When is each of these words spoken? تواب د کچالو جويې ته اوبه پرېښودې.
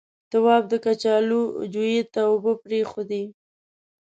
تواب 0.31 0.63
د 0.71 0.73
کچالو 0.85 1.41
جويې 1.73 2.01
ته 2.13 2.21
اوبه 2.31 2.53
پرېښودې. 2.63 3.23